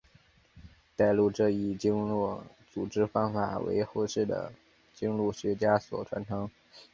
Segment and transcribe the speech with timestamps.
[0.95, 2.41] 代录这一经录
[2.73, 4.51] 组织方法为后世的
[4.95, 6.49] 经录学家所继承。